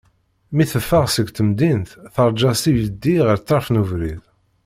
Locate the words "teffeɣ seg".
0.71-1.27